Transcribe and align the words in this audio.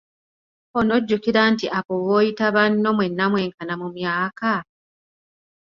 Onojjukira 0.79 1.41
nti 1.53 1.65
abo 1.77 1.93
b'oyita 2.05 2.45
banno 2.55 2.89
mwenna 2.95 3.25
mwenkana 3.31 3.73
mu 3.81 3.87
myaka? 3.95 4.51